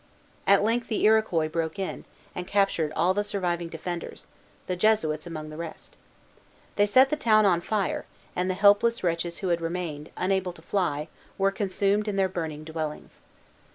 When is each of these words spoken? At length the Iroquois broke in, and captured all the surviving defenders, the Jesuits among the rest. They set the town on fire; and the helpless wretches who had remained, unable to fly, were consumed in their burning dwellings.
At 0.47 0.63
length 0.63 0.87
the 0.87 1.05
Iroquois 1.05 1.47
broke 1.47 1.77
in, 1.77 2.05
and 2.33 2.47
captured 2.47 2.91
all 2.95 3.13
the 3.13 3.23
surviving 3.23 3.69
defenders, 3.69 4.25
the 4.65 4.75
Jesuits 4.75 5.27
among 5.27 5.49
the 5.49 5.57
rest. 5.57 5.95
They 6.75 6.87
set 6.87 7.11
the 7.11 7.15
town 7.15 7.45
on 7.45 7.61
fire; 7.61 8.05
and 8.35 8.49
the 8.49 8.55
helpless 8.55 9.03
wretches 9.03 9.37
who 9.37 9.49
had 9.49 9.61
remained, 9.61 10.09
unable 10.17 10.53
to 10.53 10.61
fly, 10.63 11.07
were 11.37 11.51
consumed 11.51 12.07
in 12.07 12.15
their 12.15 12.27
burning 12.29 12.63
dwellings. 12.63 13.21